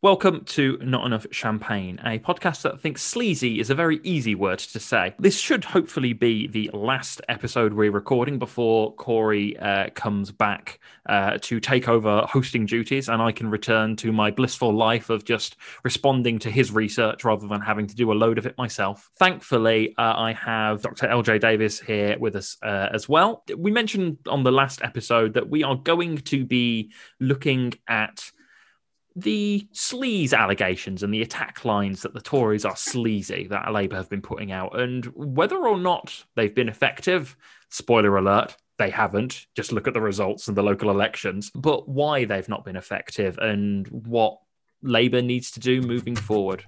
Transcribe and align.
Welcome 0.00 0.44
to 0.44 0.78
Not 0.80 1.06
Enough 1.06 1.26
Champagne, 1.32 1.98
a 2.04 2.20
podcast 2.20 2.62
that 2.62 2.80
thinks 2.80 3.02
sleazy 3.02 3.58
is 3.58 3.68
a 3.68 3.74
very 3.74 3.98
easy 4.04 4.36
word 4.36 4.60
to 4.60 4.78
say. 4.78 5.12
This 5.18 5.40
should 5.40 5.64
hopefully 5.64 6.12
be 6.12 6.46
the 6.46 6.70
last 6.72 7.20
episode 7.28 7.72
we're 7.72 7.90
recording 7.90 8.38
before 8.38 8.94
Corey 8.94 9.58
uh, 9.58 9.90
comes 9.96 10.30
back 10.30 10.78
uh, 11.08 11.38
to 11.42 11.58
take 11.58 11.88
over 11.88 12.20
hosting 12.28 12.64
duties 12.64 13.08
and 13.08 13.20
I 13.20 13.32
can 13.32 13.50
return 13.50 13.96
to 13.96 14.12
my 14.12 14.30
blissful 14.30 14.72
life 14.72 15.10
of 15.10 15.24
just 15.24 15.56
responding 15.82 16.38
to 16.38 16.50
his 16.52 16.70
research 16.70 17.24
rather 17.24 17.48
than 17.48 17.60
having 17.60 17.88
to 17.88 17.96
do 17.96 18.12
a 18.12 18.14
load 18.14 18.38
of 18.38 18.46
it 18.46 18.56
myself. 18.56 19.10
Thankfully, 19.18 19.96
uh, 19.98 20.14
I 20.16 20.32
have 20.34 20.80
Dr. 20.80 21.08
LJ 21.08 21.40
Davis 21.40 21.80
here 21.80 22.16
with 22.20 22.36
us 22.36 22.56
uh, 22.62 22.88
as 22.94 23.08
well. 23.08 23.42
We 23.56 23.72
mentioned 23.72 24.18
on 24.28 24.44
the 24.44 24.52
last 24.52 24.80
episode 24.82 25.34
that 25.34 25.50
we 25.50 25.64
are 25.64 25.74
going 25.74 26.18
to 26.18 26.44
be 26.44 26.92
looking 27.18 27.74
at 27.88 28.30
the 29.16 29.66
sleaze 29.72 30.32
allegations 30.32 31.02
and 31.02 31.12
the 31.12 31.22
attack 31.22 31.64
lines 31.64 32.02
that 32.02 32.14
the 32.14 32.20
Tories 32.20 32.64
are 32.64 32.76
sleazy 32.76 33.46
that 33.48 33.72
Labour 33.72 33.96
have 33.96 34.10
been 34.10 34.22
putting 34.22 34.52
out, 34.52 34.78
and 34.78 35.04
whether 35.14 35.56
or 35.56 35.78
not 35.78 36.24
they've 36.36 36.54
been 36.54 36.68
effective. 36.68 37.36
Spoiler 37.70 38.16
alert, 38.16 38.56
they 38.78 38.90
haven't. 38.90 39.46
Just 39.54 39.72
look 39.72 39.88
at 39.88 39.94
the 39.94 40.00
results 40.00 40.48
in 40.48 40.54
the 40.54 40.62
local 40.62 40.90
elections, 40.90 41.50
but 41.54 41.88
why 41.88 42.24
they've 42.24 42.48
not 42.48 42.64
been 42.64 42.76
effective 42.76 43.38
and 43.38 43.88
what 43.88 44.38
Labour 44.82 45.22
needs 45.22 45.50
to 45.52 45.60
do 45.60 45.82
moving 45.82 46.14
forward. 46.14 46.64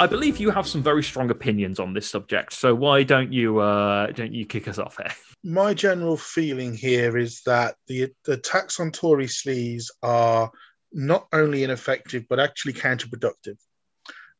I 0.00 0.06
believe 0.06 0.38
you 0.38 0.50
have 0.50 0.66
some 0.66 0.82
very 0.82 1.02
strong 1.02 1.30
opinions 1.30 1.80
on 1.80 1.92
this 1.92 2.08
subject. 2.08 2.52
So 2.52 2.74
why 2.74 3.02
don't 3.02 3.32
you 3.32 3.58
uh, 3.58 4.08
don't 4.12 4.32
you 4.32 4.46
kick 4.46 4.68
us 4.68 4.78
off 4.78 4.96
here? 4.96 5.12
My 5.44 5.74
general 5.74 6.16
feeling 6.16 6.74
here 6.74 7.16
is 7.16 7.42
that 7.46 7.76
the, 7.86 8.12
the 8.24 8.32
attacks 8.32 8.80
on 8.80 8.90
Tory 8.92 9.26
sleaze 9.26 9.86
are 10.02 10.50
not 10.92 11.26
only 11.32 11.64
ineffective 11.64 12.26
but 12.28 12.40
actually 12.40 12.74
counterproductive. 12.74 13.56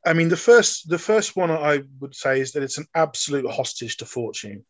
I 0.07 0.13
mean, 0.13 0.29
the 0.29 0.37
first 0.37 0.89
the 0.89 0.99
first 0.99 1.37
one 1.37 1.51
I 1.51 1.83
would 2.01 2.15
say 2.15 2.41
is 2.41 2.53
that 2.53 2.63
it's 2.63 2.79
an 2.79 2.87
absolute 2.95 3.51
hostage 3.51 3.97
to 3.99 4.07
fortune, 4.07 4.65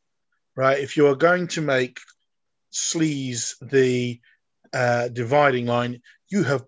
right? 0.57 0.79
If 0.79 0.97
you 0.97 1.07
are 1.09 1.17
going 1.17 1.49
to 1.49 1.61
make 1.61 1.99
sleaze 2.73 3.55
the 3.61 4.21
uh, 4.73 5.09
dividing 5.09 5.67
line, 5.67 6.01
you 6.29 6.45
have 6.45 6.65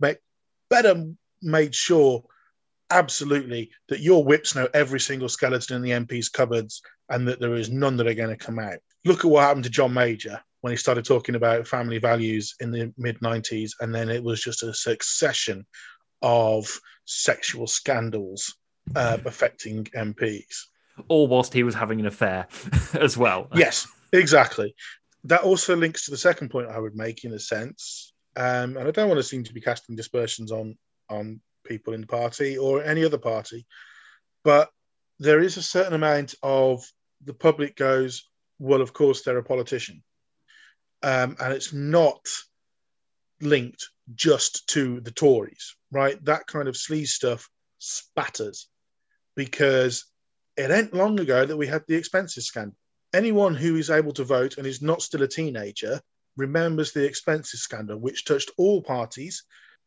better 0.69 1.07
made 1.43 1.75
sure 1.75 2.25
absolutely 2.91 3.71
that 3.89 4.01
your 4.01 4.25
whips 4.25 4.55
know 4.55 4.69
every 4.75 5.01
single 5.01 5.29
skeleton 5.29 5.77
in 5.77 5.83
the 5.83 6.07
MP's 6.07 6.29
cupboards 6.29 6.83
and 7.09 7.27
that 7.29 7.41
there 7.41 7.55
is 7.55 7.71
none 7.71 7.97
that 7.97 8.07
are 8.07 8.15
going 8.15 8.37
to 8.37 8.45
come 8.45 8.59
out. 8.59 8.79
Look 9.05 9.25
at 9.25 9.31
what 9.31 9.43
happened 9.43 9.65
to 9.65 9.71
John 9.71 9.93
Major 9.93 10.41
when 10.61 10.73
he 10.73 10.77
started 10.77 11.05
talking 11.05 11.35
about 11.35 11.67
family 11.67 11.99
values 11.99 12.55
in 12.61 12.71
the 12.71 12.93
mid 12.99 13.19
90s, 13.21 13.73
and 13.81 13.95
then 13.95 14.11
it 14.11 14.23
was 14.23 14.43
just 14.43 14.63
a 14.63 14.75
succession 14.75 15.67
of 16.23 16.69
sexual 17.07 17.67
scandals 17.67 18.55
uh, 18.95 19.19
affecting 19.25 19.85
MPs. 19.85 20.67
Or 21.09 21.27
whilst 21.27 21.55
he 21.55 21.63
was 21.63 21.75
having 21.75 22.01
an 22.01 22.07
affair 22.07 22.47
as 22.95 23.17
well. 23.17 23.49
yes, 23.55 23.87
exactly. 24.13 24.75
That 25.25 25.43
also 25.43 25.77
links 25.77 26.05
to 26.05 26.11
the 26.11 26.17
second 26.17 26.51
point 26.51 26.69
I 26.69 26.79
would 26.79 26.95
make, 26.95 27.25
in 27.25 27.33
a 27.33 27.39
sense. 27.39 28.13
Um, 28.37 28.77
and 28.77 28.87
I 28.87 28.91
don't 28.91 29.09
want 29.09 29.19
to 29.19 29.25
seem 29.25 29.45
to 29.45 29.55
be 29.55 29.61
casting 29.61 29.97
dispersions 29.97 30.53
on 30.53 30.77
on 31.09 31.41
people 31.71 31.95
in 31.95 32.01
the 32.01 32.07
party 32.07 32.59
or 32.59 32.83
any 32.83 33.05
other 33.05 33.19
party. 33.19 33.65
But 34.43 34.69
there 35.21 35.41
is 35.41 35.57
a 35.57 35.63
certain 35.63 35.95
amount 35.95 36.35
of 36.43 36.85
the 37.25 37.35
public 37.35 37.77
goes, 37.77 38.25
well, 38.59 38.83
of 38.83 38.93
course, 38.93 39.23
they're 39.23 39.39
a 39.39 39.45
politician. 39.45 40.03
Um, 41.03 41.37
and 41.39 41.53
it's 41.53 41.73
not 41.73 42.27
linked 43.41 43.89
just 44.15 44.67
to 44.69 45.01
the 45.01 45.13
Tories, 45.13 45.77
right? 45.93 46.23
That 46.25 46.47
kind 46.47 46.69
of 46.69 46.75
sleaze 46.75 47.09
stuff 47.09 47.49
spatters 47.79 48.69
because 49.37 50.05
it 50.57 50.71
ain't 50.71 50.93
long 50.93 51.21
ago 51.21 51.47
that 51.47 51.57
we 51.57 51.69
had 51.69 51.85
the 51.87 51.95
expenses 51.95 52.47
scandal. 52.47 52.77
Anyone 53.15 53.55
who 53.55 53.77
is 53.77 53.91
able 53.91 54.13
to 54.15 54.25
vote 54.25 54.59
and 54.59 54.67
is 54.67 54.83
not 54.83 55.03
still 55.03 55.23
a 55.23 55.29
teenager 55.29 56.01
remembers 56.37 56.93
the 56.93 57.05
expenses 57.05 57.63
scandal, 57.63 57.99
which 57.99 58.25
touched 58.25 58.51
all 58.59 58.83
parties. 58.83 59.45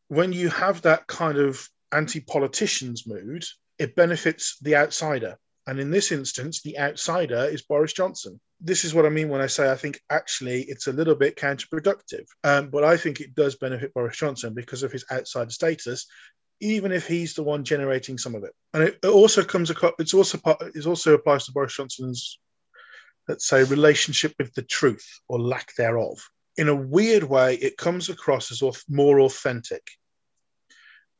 When 0.08 0.34
you 0.34 0.50
have 0.50 0.82
that 0.84 1.08
kind 1.08 1.38
of 1.38 1.68
anti 1.92 2.20
politicians 2.20 3.08
mood, 3.08 3.46
it 3.80 3.96
benefits 3.96 4.58
the 4.62 4.76
outsider. 4.76 5.38
And 5.66 5.80
in 5.80 5.92
this 5.92 6.12
instance, 6.12 6.62
the 6.62 6.78
outsider 6.78 7.46
is 7.46 7.62
Boris 7.62 7.94
Johnson. 7.94 8.40
This 8.60 8.84
is 8.84 8.94
what 8.94 9.06
I 9.06 9.10
mean 9.10 9.30
when 9.30 9.42
I 9.42 9.48
say 9.48 9.72
I 9.72 9.76
think 9.76 10.00
actually 10.10 10.64
it's 10.64 10.88
a 10.88 10.94
little 10.94 11.16
bit 11.16 11.38
counterproductive. 11.38 12.26
Um, 12.44 12.70
but 12.70 12.84
I 12.84 12.98
think 12.98 13.22
it 13.22 13.34
does 13.34 13.56
benefit 13.56 13.94
Boris 13.94 14.18
Johnson 14.18 14.54
because 14.54 14.84
of 14.84 14.92
his 14.92 15.06
outsider 15.12 15.52
status, 15.52 16.06
even 16.60 16.92
if 16.92 17.08
he's 17.08 17.34
the 17.34 17.44
one 17.44 17.64
generating 17.64 18.18
some 18.18 18.36
of 18.36 18.44
it. 18.44 18.52
And 18.74 18.84
it, 18.84 19.00
it 19.04 19.08
also 19.08 19.44
comes 19.44 19.70
across, 19.70 19.94
it's 20.00 20.14
also 20.14 20.38
part, 20.38 20.62
it 20.76 20.86
also 20.86 21.14
applies 21.14 21.46
to 21.46 21.54
Boris 21.54 21.76
Johnson's, 21.76 22.40
let's 23.28 23.48
say, 23.48 23.64
relationship 23.64 24.34
with 24.38 24.54
the 24.54 24.64
truth 24.64 25.22
or 25.30 25.40
lack 25.40 25.74
thereof. 25.76 26.18
In 26.58 26.70
a 26.70 26.76
weird 26.76 27.24
way, 27.24 27.56
it 27.56 27.78
comes 27.78 28.10
across 28.10 28.52
as 28.52 28.62
more 28.88 29.22
authentic 29.22 29.84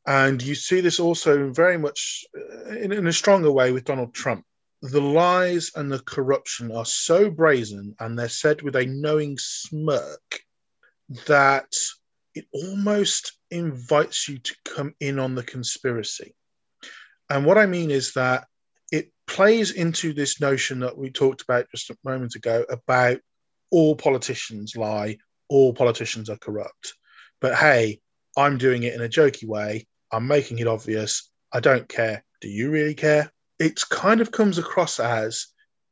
and 0.06 0.42
you 0.42 0.54
see 0.54 0.80
this 0.80 1.00
also 1.00 1.50
very 1.50 1.78
much 1.78 2.24
uh, 2.36 2.70
in, 2.72 2.92
in, 2.92 3.06
a 3.06 3.12
stronger 3.12 3.50
way 3.50 3.72
with 3.72 3.84
Donald 3.84 4.12
Trump. 4.12 4.44
The 4.82 5.00
lies 5.00 5.70
and 5.74 5.90
the 5.90 6.00
corruption 6.00 6.70
are 6.72 6.84
so 6.84 7.30
brazen 7.30 7.94
and 7.98 8.18
they're 8.18 8.28
said 8.28 8.60
with 8.60 8.76
a 8.76 8.84
knowing 8.84 9.38
smirk 9.38 10.40
that 11.26 11.72
it 12.34 12.44
almost 12.52 13.32
invites 13.50 14.28
you 14.28 14.38
to 14.38 14.56
come 14.64 14.94
in 15.00 15.18
on 15.18 15.34
the 15.34 15.42
conspiracy. 15.42 16.34
And 17.30 17.46
what 17.46 17.56
I 17.56 17.64
mean 17.64 17.90
is 17.90 18.12
that 18.12 18.46
it 18.92 19.10
plays 19.26 19.70
into 19.70 20.12
this 20.12 20.38
notion 20.38 20.80
that 20.80 20.98
we 20.98 21.10
talked 21.10 21.40
about 21.40 21.70
just 21.70 21.88
a 21.88 21.96
moment 22.04 22.34
ago 22.34 22.66
about 22.68 23.20
all 23.74 23.96
politicians 23.96 24.76
lie, 24.76 25.18
all 25.48 25.72
politicians 25.74 26.30
are 26.30 26.38
corrupt. 26.46 26.94
But 27.40 27.54
hey, 27.56 28.00
I'm 28.36 28.56
doing 28.56 28.84
it 28.84 28.94
in 28.94 29.02
a 29.02 29.08
jokey 29.08 29.46
way 29.46 29.86
I'm 30.14 30.28
making 30.28 30.60
it 30.60 30.68
obvious. 30.68 31.28
I 31.52 31.58
don't 31.58 31.88
care. 31.88 32.24
Do 32.40 32.48
you 32.48 32.70
really 32.70 32.94
care? 32.94 33.32
It 33.58 33.80
kind 33.90 34.20
of 34.20 34.30
comes 34.30 34.58
across 34.58 35.00
as, 35.00 35.48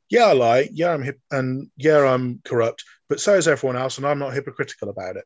yeah, 0.09 0.27
I 0.27 0.33
lie. 0.33 0.69
Yeah, 0.73 0.93
I'm 0.93 1.03
hip, 1.03 1.19
and 1.33 1.71
yeah, 1.77 2.09
I'm 2.09 2.41
corrupt. 2.45 2.85
But 3.09 3.21
so 3.21 3.35
is 3.35 3.49
everyone 3.49 3.77
else, 3.77 3.99
and 3.99 4.07
I'm 4.07 4.21
not 4.21 4.33
hypocritical 4.33 4.91
about 4.91 5.17
it. 5.17 5.25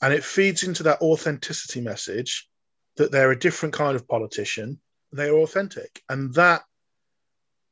And 0.00 0.14
it 0.14 0.24
feeds 0.24 0.62
into 0.62 0.84
that 0.84 1.02
authenticity 1.02 1.82
message 1.82 2.48
that 2.96 3.12
they're 3.12 3.30
a 3.30 3.38
different 3.38 3.74
kind 3.74 3.94
of 3.94 4.08
politician. 4.08 4.80
They 5.12 5.28
are 5.28 5.38
authentic, 5.38 6.02
and 6.08 6.32
that 6.34 6.62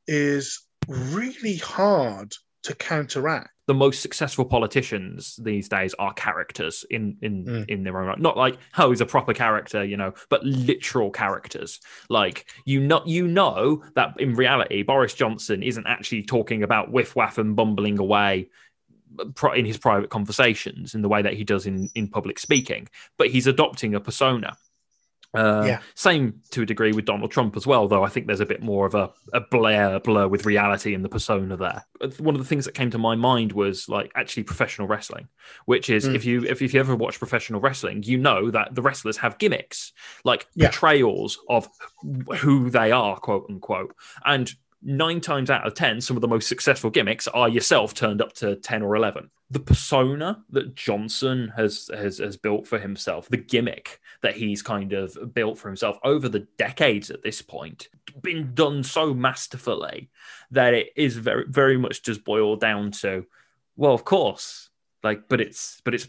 is 0.07 0.61
really 0.87 1.57
hard 1.57 2.35
to 2.63 2.75
counteract 2.75 3.51
the 3.69 3.73
most 3.75 4.01
successful 4.01 4.45
politicians 4.45 5.35
these 5.43 5.69
days 5.69 5.93
are 5.99 6.11
characters 6.13 6.83
in 6.89 7.15
in 7.21 7.45
mm. 7.45 7.69
in 7.69 7.83
their 7.83 7.99
own 8.01 8.07
right. 8.07 8.19
Not 8.19 8.35
like 8.35 8.57
oh 8.79 8.89
he's 8.89 8.99
a 8.99 9.05
proper 9.05 9.31
character, 9.31 9.83
you 9.83 9.95
know, 9.95 10.15
but 10.29 10.43
literal 10.43 11.11
characters. 11.11 11.79
Like 12.09 12.47
you 12.65 12.79
know 12.79 13.03
you 13.05 13.27
know 13.27 13.83
that 13.93 14.19
in 14.19 14.33
reality 14.33 14.81
Boris 14.81 15.13
Johnson 15.13 15.61
isn't 15.61 15.85
actually 15.85 16.23
talking 16.23 16.63
about 16.63 16.91
whiff 16.91 17.15
waff 17.15 17.37
and 17.37 17.55
bumbling 17.55 17.99
away 17.99 18.49
in 19.55 19.65
his 19.65 19.77
private 19.77 20.09
conversations 20.09 20.95
in 20.95 21.03
the 21.03 21.09
way 21.09 21.21
that 21.21 21.33
he 21.33 21.43
does 21.43 21.67
in 21.67 21.89
in 21.93 22.07
public 22.07 22.39
speaking, 22.39 22.89
but 23.19 23.29
he's 23.29 23.45
adopting 23.45 23.93
a 23.93 23.99
persona 23.99 24.57
uh, 25.35 25.63
yeah. 25.65 25.79
Same 25.93 26.41
to 26.49 26.63
a 26.63 26.65
degree 26.65 26.91
with 26.91 27.05
Donald 27.05 27.29
Trump 27.29 27.55
as 27.55 27.67
well, 27.67 27.87
though 27.87 28.03
I 28.03 28.09
think 28.09 28.25
there's 28.25 28.39
a 28.39 28.45
bit 28.47 28.63
more 28.63 28.87
of 28.87 28.95
a, 28.95 29.11
a 29.31 29.41
blur 29.41 29.99
blur 29.99 30.27
with 30.27 30.45
reality 30.45 30.95
in 30.95 31.03
the 31.03 31.09
persona 31.09 31.55
there. 31.55 31.85
One 32.17 32.33
of 32.33 32.41
the 32.41 32.47
things 32.47 32.65
that 32.65 32.73
came 32.73 32.89
to 32.91 32.97
my 32.97 33.15
mind 33.15 33.51
was 33.51 33.87
like 33.87 34.11
actually 34.15 34.43
professional 34.43 34.87
wrestling, 34.87 35.27
which 35.65 35.89
is 35.89 36.07
mm. 36.07 36.15
if 36.15 36.25
you 36.25 36.43
if, 36.45 36.63
if 36.63 36.73
you 36.73 36.79
ever 36.79 36.95
watch 36.95 37.19
professional 37.19 37.61
wrestling, 37.61 38.01
you 38.03 38.17
know 38.17 38.49
that 38.49 38.73
the 38.73 38.81
wrestlers 38.81 39.17
have 39.17 39.37
gimmicks, 39.37 39.93
like 40.23 40.47
yeah. 40.55 40.67
portrayals 40.67 41.37
of 41.47 41.69
who 42.39 42.71
they 42.71 42.91
are, 42.91 43.19
quote 43.19 43.45
unquote. 43.49 43.95
And 44.25 44.51
nine 44.81 45.19
times 45.19 45.49
out 45.49 45.67
of 45.67 45.73
10, 45.73 46.01
some 46.01 46.17
of 46.17 46.21
the 46.21 46.27
most 46.27 46.47
successful 46.47 46.89
gimmicks 46.89 47.27
are 47.27 47.49
yourself 47.49 47.93
turned 47.93 48.21
up 48.21 48.33
to 48.33 48.55
10 48.55 48.81
or 48.81 48.95
11. 48.95 49.29
The 49.51 49.59
persona 49.59 50.43
that 50.51 50.75
Johnson 50.75 51.51
has, 51.55 51.89
has, 51.93 52.19
has 52.19 52.37
built 52.37 52.67
for 52.67 52.79
himself, 52.79 53.27
the 53.29 53.37
gimmick 53.37 53.99
that 54.21 54.35
he's 54.35 54.61
kind 54.61 54.93
of 54.93 55.33
built 55.33 55.57
for 55.57 55.67
himself 55.67 55.97
over 56.03 56.29
the 56.29 56.47
decades 56.57 57.09
at 57.11 57.23
this 57.23 57.41
point, 57.41 57.89
been 58.21 58.53
done 58.53 58.83
so 58.83 59.13
masterfully 59.13 60.09
that 60.51 60.73
it 60.73 60.89
is 60.95 61.17
very, 61.17 61.45
very 61.47 61.77
much 61.77 62.03
just 62.03 62.23
boiled 62.23 62.61
down 62.61 62.91
to, 62.91 63.25
well, 63.75 63.93
of 63.93 64.05
course, 64.05 64.69
like, 65.03 65.27
but 65.27 65.41
it's, 65.41 65.81
but 65.83 65.93
it's 65.93 66.07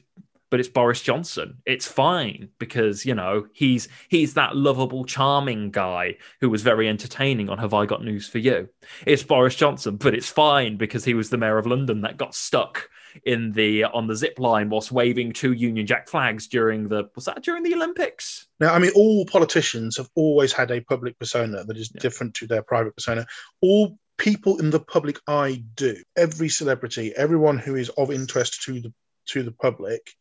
but 0.51 0.61
it's 0.61 0.69
Boris 0.69 1.01
Johnson. 1.01 1.59
It's 1.65 1.87
fine 1.87 2.51
because 2.59 3.07
you 3.07 3.15
know 3.15 3.47
he's 3.53 3.89
he's 4.09 4.35
that 4.35 4.57
lovable, 4.57 5.05
charming 5.05 5.71
guy 5.71 6.17
who 6.41 6.51
was 6.51 6.63
very 6.63 6.89
entertaining 6.89 7.49
on 7.49 7.59
Have 7.59 7.73
I 7.73 7.87
Got 7.87 8.05
News 8.05 8.29
for 8.29 8.39
You. 8.39 8.69
It's 9.07 9.23
Boris 9.23 9.55
Johnson, 9.55 9.97
but 9.97 10.15
it's 10.15 10.29
fine 10.29 10.77
because 10.77 11.05
he 11.05 11.15
was 11.15 11.31
the 11.31 11.39
mayor 11.39 11.59
of 11.59 11.67
London 11.67 12.03
that 12.03 12.17
got 12.17 12.35
stuck 12.35 12.89
in 13.25 13.53
the 13.53 13.85
on 13.85 14.07
the 14.07 14.17
zip 14.17 14.39
line 14.39 14.69
whilst 14.69 14.93
waving 14.93 15.33
two 15.33 15.53
Union 15.53 15.87
Jack 15.87 16.09
flags 16.09 16.47
during 16.47 16.89
the 16.89 17.09
was 17.15 17.25
that 17.25 17.43
during 17.43 17.63
the 17.63 17.75
Olympics? 17.75 18.49
Now, 18.59 18.75
I 18.75 18.79
mean, 18.79 18.93
all 18.95 19.25
politicians 19.27 19.97
have 19.97 20.09
always 20.15 20.53
had 20.53 20.71
a 20.71 20.81
public 20.81 21.19
persona 21.19 21.65
that 21.65 21.77
is 21.77 21.91
yeah. 21.95 22.01
different 22.01 22.35
to 22.35 22.47
their 22.47 22.63
private 22.63 22.95
persona. 22.95 23.27
All 23.63 23.97
people 24.19 24.59
in 24.59 24.71
the 24.71 24.81
public 24.81 25.19
eye 25.27 25.63
do. 25.75 25.97
Every 26.17 26.51
celebrity, 26.51 27.13
everyone 27.17 27.59
who 27.59 27.75
is 27.75 27.89
of 27.91 28.11
interest 28.11 28.63
to 28.65 28.81
the 28.81 28.93
to 29.27 29.43
the 29.43 29.53
public 29.53 30.13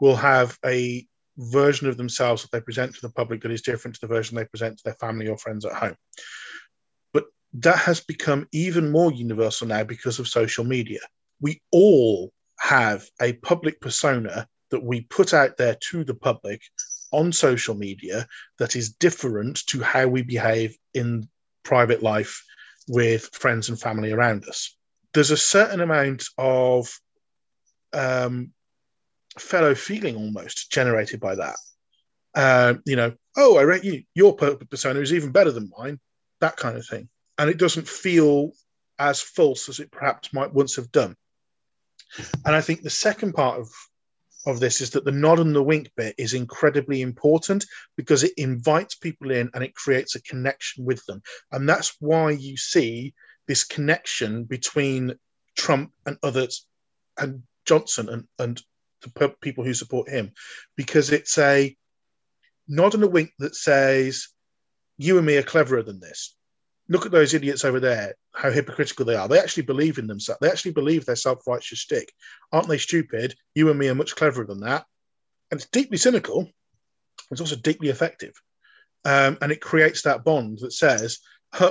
will 0.00 0.16
have 0.16 0.58
a 0.64 1.06
version 1.36 1.88
of 1.88 1.96
themselves 1.96 2.42
that 2.42 2.50
they 2.52 2.60
present 2.60 2.94
to 2.94 3.00
the 3.00 3.10
public 3.12 3.42
that 3.42 3.50
is 3.50 3.62
different 3.62 3.94
to 3.94 4.00
the 4.00 4.06
version 4.06 4.36
they 4.36 4.44
present 4.44 4.78
to 4.78 4.84
their 4.84 4.94
family 4.94 5.28
or 5.28 5.36
friends 5.36 5.64
at 5.64 5.72
home. 5.72 5.96
But 7.12 7.24
that 7.54 7.78
has 7.78 8.00
become 8.00 8.46
even 8.52 8.90
more 8.90 9.12
universal 9.12 9.66
now 9.66 9.84
because 9.84 10.18
of 10.18 10.28
social 10.28 10.64
media. 10.64 11.00
We 11.40 11.60
all 11.72 12.32
have 12.60 13.04
a 13.20 13.32
public 13.34 13.80
persona 13.80 14.46
that 14.70 14.82
we 14.82 15.02
put 15.02 15.34
out 15.34 15.56
there 15.56 15.76
to 15.90 16.04
the 16.04 16.14
public 16.14 16.62
on 17.12 17.32
social 17.32 17.74
media 17.74 18.26
that 18.58 18.74
is 18.74 18.94
different 18.94 19.64
to 19.66 19.82
how 19.82 20.06
we 20.06 20.22
behave 20.22 20.76
in 20.94 21.28
private 21.62 22.02
life 22.02 22.42
with 22.88 23.28
friends 23.32 23.68
and 23.68 23.80
family 23.80 24.12
around 24.12 24.48
us. 24.48 24.76
There's 25.12 25.30
a 25.30 25.36
certain 25.36 25.80
amount 25.80 26.24
of 26.38 26.92
um, 27.92 28.52
fellow 29.38 29.74
feeling 29.74 30.16
almost 30.16 30.70
generated 30.70 31.20
by 31.20 31.34
that. 31.34 31.56
Uh, 32.34 32.74
you 32.84 32.96
know, 32.96 33.12
oh, 33.36 33.56
I 33.58 33.62
rate 33.62 33.84
you. 33.84 34.02
Your 34.14 34.34
persona 34.34 35.00
is 35.00 35.12
even 35.12 35.32
better 35.32 35.50
than 35.50 35.70
mine. 35.76 36.00
That 36.40 36.56
kind 36.56 36.76
of 36.76 36.86
thing, 36.86 37.08
and 37.38 37.48
it 37.48 37.58
doesn't 37.58 37.88
feel 37.88 38.52
as 38.98 39.20
false 39.20 39.68
as 39.68 39.80
it 39.80 39.90
perhaps 39.90 40.32
might 40.32 40.52
once 40.52 40.76
have 40.76 40.92
done. 40.92 41.16
And 42.44 42.54
I 42.54 42.60
think 42.60 42.82
the 42.82 42.90
second 42.90 43.32
part 43.34 43.60
of 43.60 43.68
of 44.46 44.60
this 44.60 44.80
is 44.80 44.90
that 44.90 45.04
the 45.04 45.12
nod 45.12 45.38
and 45.38 45.54
the 45.54 45.62
wink 45.62 45.90
bit 45.96 46.14
is 46.18 46.34
incredibly 46.34 47.00
important 47.00 47.64
because 47.96 48.22
it 48.22 48.32
invites 48.36 48.94
people 48.94 49.30
in 49.30 49.50
and 49.54 49.64
it 49.64 49.74
creates 49.74 50.14
a 50.14 50.22
connection 50.22 50.84
with 50.84 51.04
them. 51.06 51.22
And 51.50 51.68
that's 51.68 51.96
why 51.98 52.32
you 52.32 52.56
see 52.56 53.14
this 53.46 53.64
connection 53.64 54.44
between 54.44 55.14
Trump 55.56 55.92
and 56.04 56.18
others 56.22 56.66
and 57.18 57.42
Johnson 57.64 58.08
and, 58.08 58.24
and 58.38 58.62
the 59.04 59.34
people 59.40 59.64
who 59.64 59.74
support 59.74 60.08
him 60.08 60.32
because 60.76 61.10
it's 61.10 61.38
a 61.38 61.76
nod 62.68 62.94
and 62.94 63.04
a 63.04 63.08
wink 63.08 63.30
that 63.38 63.54
says, 63.54 64.28
You 64.98 65.18
and 65.18 65.26
me 65.26 65.36
are 65.36 65.42
cleverer 65.42 65.82
than 65.82 66.00
this. 66.00 66.36
Look 66.88 67.06
at 67.06 67.12
those 67.12 67.32
idiots 67.32 67.64
over 67.64 67.80
there, 67.80 68.14
how 68.34 68.50
hypocritical 68.50 69.06
they 69.06 69.14
are. 69.14 69.26
They 69.26 69.38
actually 69.38 69.62
believe 69.62 69.98
in 69.98 70.06
themselves. 70.06 70.38
They 70.40 70.50
actually 70.50 70.72
believe 70.72 71.06
their 71.06 71.16
self 71.16 71.46
righteous 71.46 71.80
stick. 71.80 72.12
Aren't 72.52 72.68
they 72.68 72.78
stupid? 72.78 73.34
You 73.54 73.70
and 73.70 73.78
me 73.78 73.88
are 73.88 73.94
much 73.94 74.16
cleverer 74.16 74.44
than 74.44 74.60
that. 74.60 74.84
And 75.50 75.60
it's 75.60 75.70
deeply 75.70 75.96
cynical. 75.96 76.48
It's 77.30 77.40
also 77.40 77.56
deeply 77.56 77.88
effective. 77.88 78.34
Um, 79.04 79.38
and 79.40 79.52
it 79.52 79.60
creates 79.60 80.02
that 80.02 80.24
bond 80.24 80.58
that 80.60 80.72
says, 80.72 81.18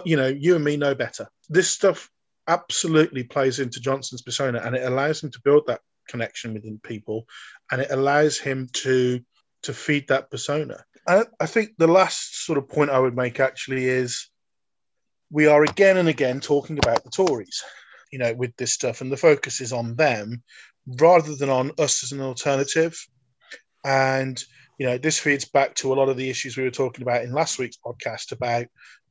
you 0.06 0.18
know, 0.18 0.28
you 0.28 0.56
and 0.56 0.64
me 0.64 0.78
know 0.78 0.96
better. 0.96 1.28
This 1.50 1.70
stuff 1.70 2.10
absolutely 2.48 3.24
plays 3.24 3.60
into 3.60 3.80
Johnson's 3.80 4.22
persona 4.22 4.62
and 4.64 4.76
it 4.76 4.86
allows 4.86 5.24
him 5.24 5.32
to 5.32 5.42
build 5.44 5.64
that 5.68 5.82
connection 6.08 6.54
within 6.54 6.80
people, 6.80 7.26
and 7.72 7.82
it 7.82 7.92
allows 7.92 8.38
him 8.38 8.70
to 8.74 9.22
to 9.64 9.74
feed 9.74 10.08
that 10.08 10.30
persona. 10.30 10.84
I, 11.08 11.24
I 11.40 11.46
think 11.46 11.72
the 11.78 11.88
last 11.88 12.46
sort 12.46 12.58
of 12.58 12.70
point 12.70 12.90
I 12.90 13.00
would 13.00 13.16
make 13.16 13.40
actually 13.40 13.86
is 13.86 14.30
we 15.32 15.48
are 15.48 15.64
again 15.64 15.98
and 15.98 16.10
again 16.10 16.40
talking 16.40 16.78
about 16.78 17.04
the 17.04 17.10
Tories, 17.10 17.64
you 18.12 18.20
know, 18.20 18.34
with 18.34 18.56
this 18.58 18.74
stuff, 18.74 19.02
and 19.02 19.12
the 19.12 19.18
focus 19.18 19.62
is 19.62 19.74
on 19.74 19.96
them 19.96 20.44
rather 21.00 21.36
than 21.36 21.50
on 21.50 21.72
us 21.80 22.04
as 22.04 22.12
an 22.12 22.22
alternative. 22.22 22.96
And 23.86 24.42
you 24.80 24.88
know, 24.88 24.98
this 24.98 25.20
feeds 25.20 25.46
back 25.46 25.76
to 25.76 25.94
a 25.94 25.96
lot 25.96 26.10
of 26.10 26.18
the 26.18 26.30
issues 26.30 26.58
we 26.58 26.64
were 26.64 26.72
talking 26.72 27.04
about 27.04 27.24
in 27.24 27.32
last 27.32 27.60
week's 27.60 27.78
podcast 27.78 28.32
about 28.32 28.68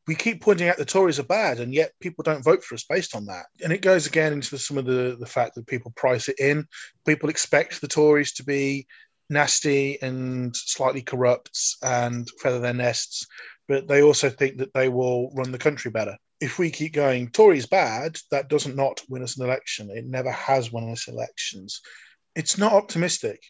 we 0.06 0.14
keep 0.14 0.43
pointing 0.43 0.69
out 0.69 0.78
the 0.78 0.84
Tories 0.84 1.20
are 1.20 1.25
bad, 1.25 1.60
and 1.60 1.72
yet 1.72 1.93
people 2.00 2.25
don't 2.25 2.44
vote 2.44 2.64
for 2.64 2.75
us 2.75 2.84
based 2.88 3.14
on 3.14 3.26
that. 3.26 3.46
And 3.62 3.72
it 3.72 3.82
goes 3.82 4.06
again 4.06 4.32
into 4.32 4.58
some 4.58 4.76
of 4.78 4.84
the, 4.84 5.16
the 5.19 5.26
fact 5.26 5.54
that 5.54 5.66
people 5.66 5.93
price 5.94 6.28
it 6.28 6.40
in. 6.40 6.66
People 7.06 7.28
expect 7.28 7.81
the 7.81 7.88
Tories 7.88 8.32
to 8.34 8.44
be 8.44 8.87
nasty 9.31 10.02
and 10.02 10.54
slightly 10.56 11.02
corrupt 11.02 11.76
and 11.82 12.28
feather 12.40 12.58
their 12.58 12.75
nests, 12.75 13.26
but 13.69 13.87
they 13.87 14.02
also 14.02 14.28
think 14.28 14.58
that 14.58 14.75
they 14.75 14.88
will 14.88 15.32
run 15.34 15.52
the 15.52 15.58
country 15.58 15.90
better. 15.90 16.16
If 16.40 16.58
we 16.58 16.70
keep 16.70 16.93
going, 16.93 17.28
Tories 17.31 17.66
bad, 17.66 18.19
that 18.32 18.49
doesn't 18.49 18.75
not 18.75 19.00
win 19.08 19.22
us 19.22 19.38
an 19.38 19.44
election. 19.44 19.90
It 19.93 20.04
never 20.06 20.32
has 20.32 20.72
won 20.72 20.90
us 20.90 21.06
elections. 21.06 21.81
It's 22.34 22.58
not 22.58 22.72
optimistic. 22.72 23.40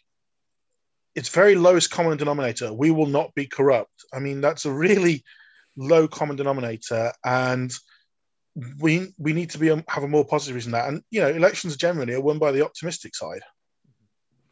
It's 1.15 1.29
very 1.29 1.55
lowest 1.55 1.89
common 1.89 2.17
denominator. 2.17 2.71
We 2.71 2.91
will 2.91 3.07
not 3.07 3.33
be 3.33 3.47
corrupt. 3.47 4.05
I 4.13 4.19
mean, 4.19 4.41
that's 4.41 4.65
a 4.65 4.71
really 4.71 5.23
low 5.75 6.07
common 6.07 6.35
denominator, 6.35 7.11
and 7.23 7.71
we 8.79 9.13
we 9.17 9.33
need 9.33 9.49
to 9.51 9.57
be 9.57 9.71
um, 9.71 9.83
have 9.87 10.03
a 10.03 10.07
more 10.07 10.25
positive 10.25 10.55
reason 10.55 10.73
that. 10.73 10.87
And 10.87 11.01
you 11.09 11.21
know, 11.21 11.29
elections 11.29 11.77
generally 11.77 12.13
are 12.13 12.21
won 12.21 12.39
by 12.39 12.51
the 12.51 12.65
optimistic 12.65 13.15
side, 13.15 13.41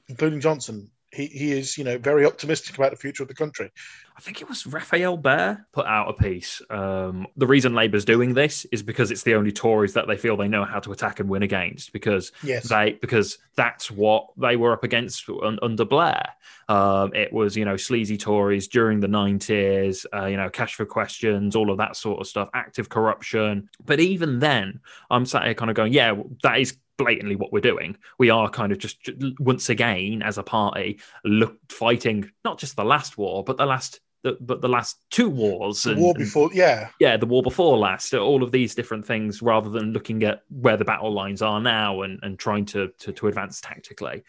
including 0.07 0.41
Johnson. 0.41 0.89
He, 1.13 1.25
he 1.27 1.51
is, 1.51 1.77
you 1.77 1.83
know, 1.83 1.97
very 1.97 2.25
optimistic 2.25 2.77
about 2.77 2.91
the 2.91 2.97
future 2.97 3.23
of 3.23 3.27
the 3.27 3.35
country. 3.35 3.69
I 4.15 4.21
think 4.21 4.41
it 4.41 4.47
was 4.47 4.65
Rafael 4.65 5.17
Behr 5.17 5.65
put 5.71 5.85
out 5.85 6.09
a 6.09 6.13
piece. 6.13 6.61
Um, 6.69 7.27
the 7.37 7.47
reason 7.47 7.73
Labour's 7.73 8.05
doing 8.05 8.33
this 8.33 8.65
is 8.65 8.83
because 8.83 9.09
it's 9.09 9.23
the 9.23 9.35
only 9.35 9.51
Tories 9.51 9.93
that 9.93 10.07
they 10.07 10.15
feel 10.15 10.37
they 10.37 10.47
know 10.47 10.63
how 10.63 10.79
to 10.79 10.91
attack 10.91 11.19
and 11.19 11.27
win 11.27 11.43
against. 11.43 11.91
Because 11.91 12.31
yes. 12.43 12.69
they 12.69 12.97
because 13.01 13.39
that's 13.55 13.89
what 13.89 14.27
they 14.37 14.55
were 14.55 14.73
up 14.73 14.83
against 14.83 15.27
un, 15.29 15.59
under 15.61 15.85
Blair. 15.85 16.29
Um, 16.69 17.13
it 17.13 17.33
was, 17.33 17.57
you 17.57 17.65
know, 17.65 17.77
sleazy 17.77 18.17
Tories 18.17 18.67
during 18.67 18.99
the 18.99 19.07
90s, 19.07 20.05
uh, 20.13 20.25
you 20.25 20.37
know, 20.37 20.49
cash 20.49 20.75
for 20.75 20.85
questions, 20.85 21.55
all 21.55 21.71
of 21.71 21.77
that 21.79 21.95
sort 21.95 22.21
of 22.21 22.27
stuff, 22.27 22.49
active 22.53 22.89
corruption. 22.89 23.69
But 23.85 23.99
even 23.99 24.39
then, 24.39 24.79
I'm 25.09 25.25
sat 25.25 25.45
here 25.45 25.53
kind 25.53 25.71
of 25.71 25.75
going, 25.75 25.93
yeah, 25.93 26.15
that 26.43 26.59
is 26.59 26.77
blatantly 27.03 27.35
what 27.35 27.51
we're 27.51 27.59
doing. 27.59 27.97
We 28.17 28.29
are 28.29 28.49
kind 28.49 28.71
of 28.71 28.77
just 28.77 29.09
once 29.39 29.69
again, 29.69 30.21
as 30.21 30.37
a 30.37 30.43
party, 30.43 30.99
look, 31.25 31.57
fighting 31.69 32.29
not 32.43 32.59
just 32.59 32.75
the 32.75 32.85
last 32.85 33.17
war, 33.17 33.43
but 33.43 33.57
the 33.57 33.65
last 33.65 33.99
the, 34.23 34.37
but 34.39 34.61
the 34.61 34.69
last 34.69 34.97
two 35.09 35.31
wars, 35.31 35.81
the 35.81 35.93
and, 35.93 36.01
war 36.01 36.13
before, 36.13 36.51
yeah, 36.53 36.89
yeah, 36.99 37.17
the 37.17 37.25
war 37.25 37.41
before 37.41 37.75
last, 37.75 38.13
all 38.13 38.43
of 38.43 38.51
these 38.51 38.75
different 38.75 39.03
things, 39.03 39.41
rather 39.41 39.69
than 39.71 39.93
looking 39.93 40.23
at 40.23 40.43
where 40.49 40.77
the 40.77 40.85
battle 40.85 41.11
lines 41.11 41.41
are 41.41 41.59
now 41.59 42.03
and, 42.03 42.19
and 42.21 42.37
trying 42.37 42.65
to, 42.65 42.89
to 42.99 43.11
to 43.11 43.27
advance 43.27 43.59
tactically 43.61 44.23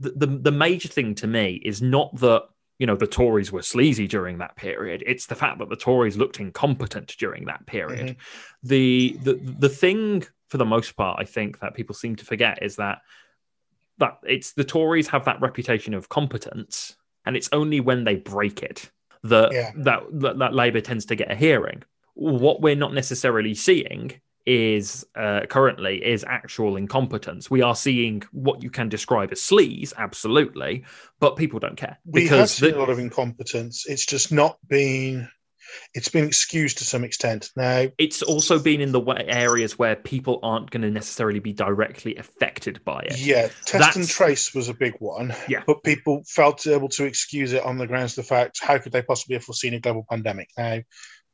the, 0.00 0.10
the, 0.10 0.26
the 0.26 0.52
major 0.52 0.88
thing 0.88 1.14
to 1.16 1.26
me 1.26 1.60
is 1.64 1.82
not 1.82 2.14
that 2.20 2.44
you 2.78 2.86
know 2.86 2.94
the 2.94 3.06
Tories 3.06 3.50
were 3.50 3.62
sleazy 3.62 4.06
during 4.06 4.38
that 4.38 4.54
period. 4.54 5.02
It's 5.04 5.26
the 5.26 5.34
fact 5.34 5.58
that 5.58 5.68
the 5.68 5.76
Tories 5.76 6.16
looked 6.16 6.38
incompetent 6.38 7.16
during 7.18 7.46
that 7.46 7.66
period. 7.66 8.06
Mm-hmm. 8.10 8.68
The 8.68 9.18
the 9.22 9.34
the 9.34 9.68
thing 9.68 10.24
for 10.48 10.58
the 10.58 10.64
most 10.64 10.96
part, 10.96 11.18
I 11.20 11.24
think 11.24 11.60
that 11.60 11.74
people 11.74 11.94
seem 11.94 12.16
to 12.16 12.24
forget 12.24 12.62
is 12.62 12.76
that 12.76 12.98
that 13.98 14.18
it's 14.26 14.52
the 14.52 14.64
Tories 14.64 15.08
have 15.08 15.24
that 15.24 15.40
reputation 15.40 15.94
of 15.94 16.08
competence, 16.08 16.96
and 17.26 17.36
it's 17.36 17.48
only 17.52 17.80
when 17.80 18.04
they 18.04 18.16
break 18.16 18.62
it 18.62 18.90
that 19.24 19.52
yeah. 19.52 19.72
that, 19.76 20.02
that 20.12 20.38
that 20.38 20.54
Labour 20.54 20.80
tends 20.80 21.04
to 21.06 21.16
get 21.16 21.30
a 21.30 21.34
hearing. 21.34 21.82
What 22.14 22.60
we're 22.60 22.76
not 22.76 22.94
necessarily 22.94 23.54
seeing 23.54 24.12
is 24.46 25.06
uh, 25.14 25.42
currently 25.50 26.02
is 26.04 26.24
actual 26.26 26.76
incompetence. 26.76 27.50
We 27.50 27.60
are 27.60 27.76
seeing 27.76 28.22
what 28.32 28.62
you 28.62 28.70
can 28.70 28.88
describe 28.88 29.30
as 29.30 29.40
sleaze, 29.40 29.92
absolutely, 29.98 30.84
but 31.20 31.36
people 31.36 31.60
don't 31.60 31.76
care. 31.76 31.98
We 32.06 32.26
have 32.28 32.48
seen 32.48 32.70
the, 32.70 32.78
a 32.78 32.80
lot 32.80 32.88
of 32.88 32.98
incompetence. 32.98 33.84
It's 33.86 34.06
just 34.06 34.32
not 34.32 34.58
been. 34.66 35.28
It's 35.94 36.08
been 36.08 36.24
excused 36.24 36.78
to 36.78 36.84
some 36.84 37.04
extent. 37.04 37.50
Now, 37.56 37.86
it's 37.98 38.22
also 38.22 38.58
been 38.58 38.80
in 38.80 38.92
the 38.92 39.02
areas 39.28 39.78
where 39.78 39.96
people 39.96 40.40
aren't 40.42 40.70
going 40.70 40.82
to 40.82 40.90
necessarily 40.90 41.40
be 41.40 41.52
directly 41.52 42.16
affected 42.16 42.84
by 42.84 43.00
it. 43.00 43.18
Yeah, 43.18 43.48
test 43.64 43.72
That's, 43.72 43.96
and 43.96 44.08
trace 44.08 44.54
was 44.54 44.68
a 44.68 44.74
big 44.74 44.94
one. 44.98 45.34
Yeah, 45.48 45.62
but 45.66 45.82
people 45.82 46.22
felt 46.26 46.66
able 46.66 46.88
to 46.90 47.04
excuse 47.04 47.52
it 47.52 47.62
on 47.62 47.78
the 47.78 47.86
grounds 47.86 48.12
of 48.12 48.24
the 48.24 48.28
fact 48.28 48.60
how 48.62 48.78
could 48.78 48.92
they 48.92 49.02
possibly 49.02 49.34
have 49.34 49.44
foreseen 49.44 49.74
a 49.74 49.80
global 49.80 50.06
pandemic? 50.08 50.48
Now, 50.56 50.80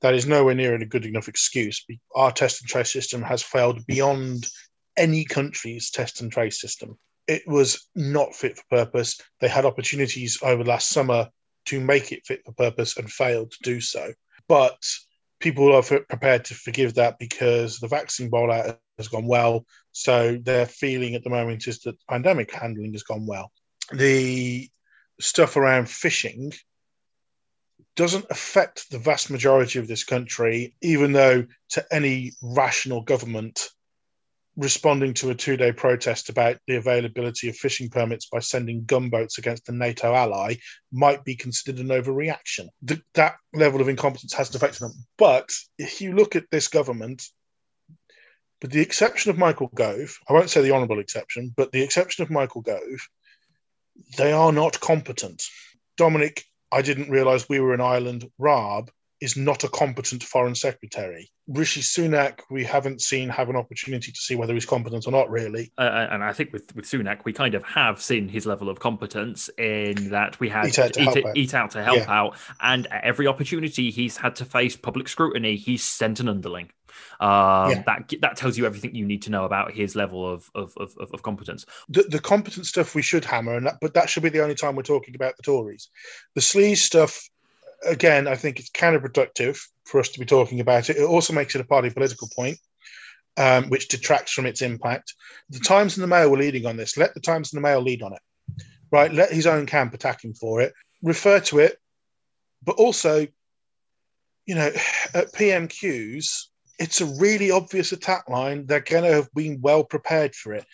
that 0.00 0.14
is 0.14 0.26
nowhere 0.26 0.54
near 0.54 0.74
a 0.74 0.84
good 0.84 1.06
enough 1.06 1.28
excuse. 1.28 1.84
Our 2.14 2.30
test 2.30 2.60
and 2.60 2.68
trace 2.68 2.92
system 2.92 3.22
has 3.22 3.42
failed 3.42 3.86
beyond 3.86 4.46
any 4.96 5.24
country's 5.24 5.90
test 5.90 6.20
and 6.20 6.30
trace 6.30 6.60
system. 6.60 6.98
It 7.26 7.42
was 7.46 7.88
not 7.94 8.34
fit 8.34 8.56
for 8.56 8.64
purpose. 8.70 9.18
They 9.40 9.48
had 9.48 9.64
opportunities 9.64 10.38
over 10.42 10.62
last 10.62 10.90
summer 10.90 11.30
to 11.66 11.80
make 11.80 12.12
it 12.12 12.26
fit 12.26 12.42
for 12.44 12.52
purpose 12.52 12.98
and 12.98 13.10
failed 13.10 13.52
to 13.52 13.58
do 13.62 13.80
so. 13.80 14.12
But 14.48 14.78
people 15.40 15.74
are 15.74 15.82
prepared 15.82 16.44
to 16.46 16.54
forgive 16.54 16.94
that 16.94 17.18
because 17.18 17.78
the 17.78 17.88
vaccine 17.88 18.30
rollout 18.30 18.78
has 18.98 19.08
gone 19.08 19.26
well. 19.26 19.66
So 19.92 20.38
their 20.42 20.66
feeling 20.66 21.14
at 21.14 21.24
the 21.24 21.30
moment 21.30 21.66
is 21.66 21.80
that 21.80 21.96
pandemic 22.08 22.52
handling 22.52 22.92
has 22.92 23.02
gone 23.02 23.26
well. 23.26 23.52
The 23.92 24.68
stuff 25.20 25.56
around 25.56 25.88
fishing 25.88 26.52
doesn't 27.96 28.26
affect 28.30 28.90
the 28.90 28.98
vast 28.98 29.30
majority 29.30 29.78
of 29.78 29.86
this 29.86 30.04
country, 30.04 30.74
even 30.82 31.12
though 31.12 31.46
to 31.70 31.86
any 31.92 32.32
rational 32.42 33.02
government, 33.02 33.68
responding 34.56 35.14
to 35.14 35.30
a 35.30 35.34
two 35.34 35.56
day 35.56 35.72
protest 35.72 36.28
about 36.28 36.58
the 36.66 36.76
availability 36.76 37.48
of 37.48 37.56
fishing 37.56 37.90
permits 37.90 38.26
by 38.26 38.38
sending 38.38 38.84
gunboats 38.84 39.38
against 39.38 39.68
a 39.68 39.72
NATO 39.72 40.14
ally 40.14 40.56
might 40.92 41.24
be 41.24 41.34
considered 41.34 41.80
an 41.80 41.88
overreaction. 41.88 42.68
Th- 42.86 43.00
that 43.14 43.36
level 43.52 43.80
of 43.80 43.88
incompetence 43.88 44.32
hasn't 44.32 44.56
affected 44.56 44.80
them. 44.80 44.92
But 45.18 45.50
if 45.78 46.00
you 46.00 46.12
look 46.12 46.36
at 46.36 46.50
this 46.50 46.68
government, 46.68 47.22
with 48.62 48.70
the 48.70 48.80
exception 48.80 49.30
of 49.30 49.38
Michael 49.38 49.70
Gove, 49.74 50.16
I 50.28 50.32
won't 50.32 50.50
say 50.50 50.62
the 50.62 50.72
honourable 50.72 51.00
exception, 51.00 51.52
but 51.56 51.72
the 51.72 51.82
exception 51.82 52.22
of 52.22 52.30
Michael 52.30 52.62
Gove, 52.62 53.08
they 54.16 54.32
are 54.32 54.52
not 54.52 54.80
competent. 54.80 55.42
Dominic 55.96 56.44
I 56.74 56.82
didn't 56.82 57.10
realize 57.10 57.48
we 57.48 57.60
were 57.60 57.72
in 57.72 57.80
Ireland. 57.80 58.28
Raab 58.36 58.90
is 59.20 59.36
not 59.36 59.64
a 59.64 59.68
competent 59.68 60.22
foreign 60.22 60.54
secretary. 60.54 61.30
Rishi 61.46 61.80
Sunak, 61.82 62.40
we 62.50 62.64
haven't 62.64 63.02
seen 63.02 63.28
have 63.28 63.48
an 63.48 63.56
opportunity 63.56 64.10
to 64.10 64.18
see 64.18 64.34
whether 64.34 64.54
he's 64.54 64.64
competent 64.64 65.06
or 65.06 65.10
not, 65.10 65.30
really. 65.30 65.72
Uh, 65.78 65.82
uh 65.82 66.08
and 66.10 66.24
I 66.24 66.32
think 66.32 66.52
with, 66.52 66.74
with 66.74 66.86
Sunak, 66.86 67.24
we 67.24 67.32
kind 67.32 67.54
of 67.54 67.62
have 67.64 68.00
seen 68.00 68.28
his 68.28 68.46
level 68.46 68.68
of 68.68 68.80
competence 68.80 69.50
in 69.58 70.10
that 70.10 70.40
we 70.40 70.48
had 70.48 70.66
eat 70.66 70.78
out 70.78 70.92
to, 70.94 71.00
eat, 71.00 71.04
help, 71.04 71.26
out. 71.26 71.36
eat 71.36 71.54
out 71.54 71.70
to 71.72 71.84
help 71.84 71.98
Yeah. 71.98 72.20
out, 72.20 72.36
and 72.60 72.86
every 72.86 73.26
opportunity 73.26 73.90
he's 73.90 74.16
had 74.16 74.36
to 74.36 74.44
face 74.44 74.76
public 74.76 75.08
scrutiny, 75.08 75.56
he's 75.56 75.82
sent 75.84 76.20
an 76.20 76.28
underling. 76.28 76.70
Um, 77.20 77.70
Yeah. 77.70 77.82
That 77.86 78.12
that 78.20 78.36
tells 78.36 78.56
you 78.56 78.66
everything 78.66 78.94
you 78.94 79.04
need 79.04 79.22
to 79.22 79.30
know 79.30 79.44
about 79.44 79.72
his 79.72 79.94
level 79.94 80.30
of 80.30 80.50
of, 80.54 80.72
of, 80.76 80.96
of 80.98 81.22
competence. 81.22 81.66
the, 81.88 82.04
the 82.04 82.20
competent 82.20 82.66
stuff 82.66 82.94
we 82.94 83.02
should 83.02 83.24
hammer, 83.24 83.56
and 83.56 83.66
that, 83.66 83.78
but 83.80 83.94
that 83.94 84.08
should 84.08 84.22
be 84.22 84.28
the 84.30 84.42
only 84.42 84.54
time 84.54 84.76
we're 84.76 84.82
talking 84.82 85.14
about 85.14 85.36
the 85.36 85.42
Tories. 85.42 85.90
The 86.34 86.40
sleaze 86.40 86.78
stuff, 86.78 87.28
again, 87.84 88.26
I 88.26 88.36
think 88.36 88.58
it's 88.58 88.70
counterproductive 88.70 89.58
for 89.84 90.00
us 90.00 90.08
to 90.10 90.20
be 90.20 90.26
talking 90.26 90.60
about 90.60 90.90
it. 90.90 90.96
It 90.96 91.04
also 91.04 91.32
makes 91.32 91.54
it 91.54 91.60
a 91.60 91.64
party 91.64 91.90
political 91.90 92.28
point, 92.34 92.58
um, 93.36 93.68
which 93.70 93.88
detracts 93.88 94.32
from 94.32 94.46
its 94.46 94.62
impact. 94.62 95.14
The 95.50 95.60
Times 95.60 95.96
and 95.96 96.02
the 96.02 96.08
Mail 96.08 96.30
were 96.30 96.38
leading 96.38 96.66
on 96.66 96.76
this. 96.76 96.96
Let 96.96 97.14
the 97.14 97.20
Times 97.20 97.52
and 97.52 97.58
the 97.62 97.68
Mail 97.68 97.80
lead 97.80 98.02
on 98.02 98.12
it, 98.12 98.64
right? 98.90 99.12
Let 99.12 99.32
his 99.32 99.46
own 99.46 99.66
camp 99.66 99.94
attack 99.94 100.24
him 100.24 100.34
for 100.34 100.60
it. 100.60 100.72
Refer 101.02 101.40
to 101.40 101.58
it, 101.58 101.78
but 102.62 102.76
also, 102.76 103.26
you 104.46 104.54
know, 104.54 104.70
at 105.14 105.32
PMQs, 105.32 106.44
it's 106.78 107.00
a 107.00 107.06
really 107.06 107.50
obvious 107.50 107.92
attack 107.92 108.28
line. 108.28 108.66
They're 108.66 108.80
going 108.80 109.04
to 109.04 109.12
have 109.12 109.32
been 109.32 109.60
well 109.60 109.84
prepared 109.84 110.34
for 110.34 110.54
it 110.54 110.64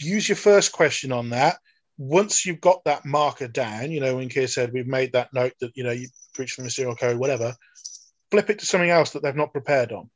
use 0.00 0.28
your 0.28 0.36
first 0.36 0.72
question 0.72 1.12
on 1.12 1.30
that. 1.30 1.58
Once 2.00 2.46
you've 2.46 2.62
got 2.62 2.82
that 2.84 3.04
marker 3.04 3.46
down, 3.46 3.90
you 3.90 4.00
know, 4.00 4.16
when 4.16 4.30
Keir 4.30 4.46
said 4.46 4.72
we've 4.72 4.86
made 4.86 5.12
that 5.12 5.32
note 5.34 5.52
that, 5.60 5.76
you 5.76 5.84
know, 5.84 5.90
you 5.90 6.08
breached 6.34 6.56
the 6.56 6.70
serial 6.70 6.96
code, 6.96 7.18
whatever, 7.18 7.54
flip 8.30 8.48
it 8.48 8.58
to 8.60 8.64
something 8.64 8.88
else 8.88 9.10
that 9.10 9.22
they've 9.22 9.36
not 9.36 9.52
prepared 9.52 9.92
on. 9.92 10.08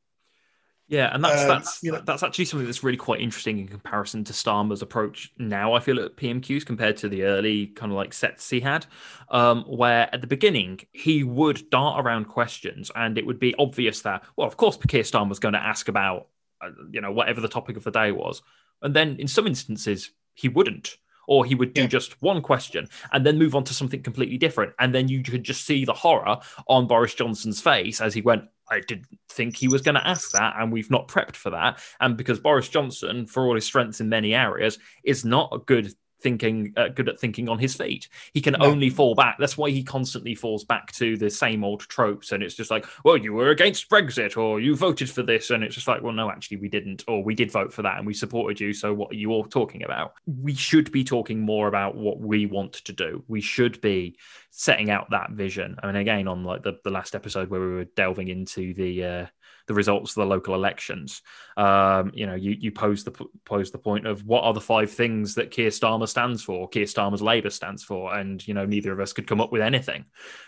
Yeah, 0.87 1.13
and 1.13 1.23
that's 1.23 1.43
Um, 1.43 1.47
that's 1.47 1.83
you 1.83 1.91
know- 1.91 2.01
that's 2.01 2.23
actually 2.23 2.45
something 2.45 2.65
that's 2.65 2.83
really 2.83 2.97
quite 2.97 3.19
interesting 3.21 3.59
in 3.59 3.67
comparison 3.67 4.23
to 4.23 4.33
Starmer's 4.33 4.81
approach 4.81 5.31
now. 5.37 5.73
I 5.73 5.79
feel 5.79 5.99
at 5.99 6.15
PMQs 6.15 6.65
compared 6.65 6.97
to 6.97 7.09
the 7.09 7.23
early 7.23 7.67
kind 7.67 7.91
of 7.91 7.95
like 7.95 8.13
sets 8.13 8.49
he 8.49 8.61
had, 8.61 8.87
um, 9.29 9.63
where 9.63 10.09
at 10.11 10.21
the 10.21 10.27
beginning 10.27 10.79
he 10.91 11.23
would 11.23 11.69
dart 11.69 12.03
around 12.03 12.25
questions, 12.25 12.91
and 12.95 13.17
it 13.17 13.27
would 13.27 13.39
be 13.39 13.53
obvious 13.59 14.01
that 14.01 14.23
well, 14.35 14.47
of 14.47 14.57
course, 14.57 14.77
Keir 14.87 15.03
Starmer 15.03 15.29
was 15.29 15.39
going 15.39 15.53
to 15.53 15.63
ask 15.63 15.87
about 15.87 16.29
uh, 16.61 16.69
you 16.91 17.01
know 17.01 17.11
whatever 17.11 17.41
the 17.41 17.47
topic 17.47 17.77
of 17.77 17.83
the 17.83 17.91
day 17.91 18.11
was, 18.11 18.41
and 18.81 18.95
then 18.95 19.17
in 19.19 19.27
some 19.27 19.45
instances 19.45 20.11
he 20.33 20.49
wouldn't. 20.49 20.97
Or 21.27 21.45
he 21.45 21.55
would 21.55 21.73
do 21.73 21.81
Yeah. 21.81 21.87
just 21.87 22.21
one 22.21 22.41
question 22.41 22.87
and 23.11 23.25
then 23.25 23.37
move 23.37 23.55
on 23.55 23.63
to 23.65 23.73
something 23.73 24.01
completely 24.03 24.37
different. 24.37 24.73
And 24.79 24.93
then 24.93 25.07
you 25.07 25.23
could 25.23 25.43
just 25.43 25.65
see 25.65 25.85
the 25.85 25.93
horror 25.93 26.37
on 26.67 26.87
Boris 26.87 27.13
Johnson's 27.15 27.61
face 27.61 28.01
as 28.01 28.13
he 28.13 28.21
went, 28.21 28.43
I 28.69 28.79
didn't 28.79 29.07
think 29.29 29.55
he 29.55 29.67
was 29.67 29.81
going 29.83 29.95
to 29.95 30.07
ask 30.07 30.31
that, 30.31 30.55
and 30.57 30.71
we've 30.71 30.89
not 30.89 31.07
prepped 31.07 31.35
for 31.35 31.51
that. 31.51 31.79
And 31.99 32.17
because 32.17 32.39
Boris 32.39 32.67
Johnson, 32.67 33.27
for 33.27 33.45
all 33.45 33.53
his 33.55 33.65
strengths 33.65 34.01
in 34.01 34.09
many 34.09 34.33
areas, 34.33 34.79
is 35.03 35.23
not 35.23 35.49
a 35.53 35.59
good 35.59 35.93
thinking, 36.25 36.73
uh, 36.75 36.87
good 36.87 37.07
at 37.07 37.19
thinking 37.19 37.47
on 37.47 37.59
his 37.59 37.75
feet. 37.75 38.09
He 38.33 38.41
can 38.41 38.59
only 38.59 38.89
fall 38.89 39.13
back. 39.13 39.37
That's 39.37 39.59
why 39.59 39.69
he 39.69 39.83
constantly 39.83 40.33
falls 40.33 40.63
back 40.63 40.91
to 40.93 41.15
the 41.17 41.29
same 41.29 41.63
old 41.63 41.81
tropes. 41.81 42.31
And 42.31 42.41
it's 42.41 42.55
just 42.55 42.71
like, 42.71 42.87
well, 43.03 43.15
you 43.15 43.31
were 43.31 43.51
against 43.51 43.91
Brexit, 43.91 44.35
or 44.35 44.59
you 44.59 44.75
voted 44.75 45.07
for 45.07 45.21
this, 45.21 45.51
and 45.51 45.63
it's 45.63 45.75
just 45.75 45.87
like, 45.87 46.01
well, 46.01 46.13
no, 46.13 46.31
actually, 46.31 46.57
we 46.57 46.67
didn't, 46.67 47.03
or 47.07 47.23
we 47.23 47.35
did 47.35 47.51
vote 47.51 47.71
for 47.71 47.83
that, 47.83 47.99
and 47.99 48.07
we 48.07 48.15
supported 48.15 48.59
you. 48.59 48.73
So 48.73 48.91
what 48.91 49.11
are 49.11 49.15
you 49.15 49.29
all 49.29 49.45
talking 49.45 49.83
about? 49.83 50.13
We 50.25 50.55
should 50.55 50.91
be 50.91 51.03
talking 51.03 51.39
more 51.39 51.67
about 51.67 51.95
what 51.95 52.19
we 52.19 52.47
want 52.47 52.73
to 52.73 52.91
do. 52.91 53.23
We 53.27 53.41
should 53.41 53.79
be 53.81 54.17
setting 54.49 54.89
out 54.89 55.11
that 55.11 55.29
vision. 55.31 55.75
I 55.83 55.87
mean, 55.87 55.97
again, 55.97 56.27
on 56.27 56.43
like 56.43 56.63
the, 56.63 56.79
the 56.83 56.89
last 56.89 57.13
episode 57.13 57.51
where 57.51 57.61
we 57.61 57.75
were 57.75 57.85
delving 57.95 58.29
into 58.29 58.73
the 58.73 59.03
uh, 59.03 59.25
the 59.67 59.73
results 59.73 60.11
of 60.11 60.15
the 60.15 60.25
local 60.25 60.55
elections, 60.55 61.21
um, 61.57 62.11
you 62.13 62.25
know, 62.25 62.35
you 62.35 62.55
you 62.59 62.71
pose 62.71 63.03
the 63.03 63.11
pose 63.45 63.71
the 63.71 63.77
point 63.77 64.05
of 64.05 64.25
what 64.25 64.43
are 64.43 64.53
the 64.53 64.61
five 64.61 64.91
things 64.91 65.35
that 65.35 65.51
Keir 65.51 65.69
Starmer 65.69 66.07
stands 66.07 66.43
for, 66.43 66.67
Keir 66.67 66.85
Starmer's 66.85 67.21
Labour 67.21 67.49
stands 67.49 67.83
for, 67.83 68.15
and 68.15 68.45
you 68.47 68.53
know, 68.53 68.65
neither 68.65 68.91
of 68.91 68.99
us 68.99 69.13
could 69.13 69.27
come 69.27 69.41
up 69.41 69.51
with 69.51 69.61
anything 69.61 70.05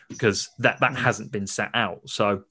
because 0.09 0.49
that 0.59 0.79
that 0.81 0.95
hasn't 0.95 1.31
been 1.31 1.47
set 1.47 1.71
out. 1.73 2.09
So. 2.09 2.43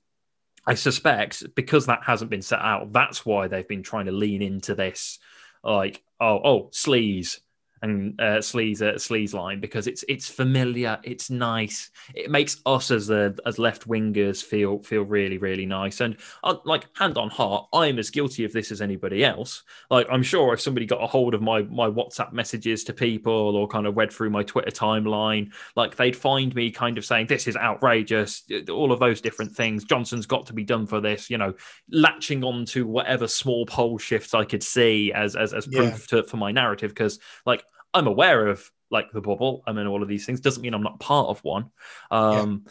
I 0.69 0.75
suspect 0.75 1.55
because 1.55 1.87
that 1.87 2.03
hasn't 2.03 2.29
been 2.29 2.43
set 2.43 2.59
out, 2.59 2.93
that's 2.93 3.25
why 3.25 3.47
they've 3.47 3.69
been 3.69 3.85
trying 3.85 4.07
to 4.07 4.11
lean 4.11 4.43
into 4.43 4.75
this, 4.75 5.21
like, 5.63 6.03
oh, 6.21 6.41
oh, 6.43 6.71
sleaze, 6.73 7.39
and 7.87 8.21
uh, 8.21 8.39
sleaze 8.39 8.83
uh, 8.83 8.95
sleaze 8.95 9.33
line 9.33 9.61
because 9.61 9.87
it's 9.87 10.05
it's 10.09 10.29
familiar, 10.29 10.99
it's 11.03 11.31
nice. 11.31 11.91
It 12.15 12.31
makes 12.31 12.61
us 12.67 12.91
as 12.91 13.07
the 13.07 13.39
as 13.47 13.59
left 13.59 13.89
wingers 13.89 14.43
feel 14.43 14.81
feel 14.81 15.03
really 15.03 15.39
really 15.39 15.67
nice. 15.67 16.01
And 16.01 16.17
uh, 16.45 16.57
like 16.65 16.87
hand 16.97 17.17
on 17.17 17.31
heart, 17.31 17.69
I'm 17.73 17.99
as 17.99 18.11
guilty 18.11 18.45
of 18.45 18.53
this 18.53 18.71
as 18.73 18.83
anybody 18.83 19.25
else. 19.25 19.63
Like 19.91 20.07
I'm 20.11 20.23
sure 20.23 20.53
if 20.53 20.61
somebody 20.61 20.87
got 20.87 21.03
a 21.03 21.07
hold 21.07 21.35
of 21.35 21.43
my 21.43 21.63
my 21.63 21.89
WhatsApp 21.89 22.33
messages 22.33 22.85
to 22.85 22.93
people 22.93 23.57
or 23.57 23.69
kind 23.69 23.87
of 23.87 23.97
read 23.97 24.13
through 24.13 24.31
my 24.31 24.43
Twitter 24.43 24.71
timeline, 24.71 25.53
like 25.77 25.97
they'd 25.97 26.17
find 26.17 26.55
me 26.55 26.71
kind 26.71 26.99
of 26.99 27.05
saying 27.05 27.29
this 27.29 27.47
is 27.47 27.57
outrageous, 27.57 28.43
all 28.69 28.93
of 28.93 28.99
those 28.99 29.21
different 29.21 29.53
things. 29.53 29.85
Johnson's 29.85 30.27
got 30.27 30.47
to 30.47 30.53
be 30.53 30.65
done 30.65 30.87
for 30.87 31.01
this, 31.01 31.31
you 31.31 31.39
know, 31.39 31.55
latching 31.91 32.43
on 32.45 32.65
to 32.67 32.87
whatever 32.87 33.29
small 33.29 33.65
poll 33.67 33.99
shifts 33.99 34.35
I 34.35 34.45
could 34.45 34.63
see 34.63 35.13
as 35.13 35.37
as, 35.37 35.55
as 35.55 35.67
proof 35.67 36.09
to, 36.09 36.25
for 36.25 36.37
my 36.37 36.51
narrative 36.51 36.91
because 36.91 37.21
like 37.45 37.65
I'm 37.97 38.07
aware 38.07 38.47
of 38.47 38.71
like 38.91 39.11
the 39.13 39.21
bubble. 39.21 39.63
I'm 39.67 39.79
in 39.79 39.87
all 39.87 40.03
of 40.03 40.09
these 40.09 40.25
things. 40.27 40.41
Doesn't 40.41 40.63
mean 40.63 40.75
I'm 40.75 40.83
not 40.83 41.01
part 41.01 41.29
of 41.29 41.43
one. 41.43 41.71
Um, 42.11 42.67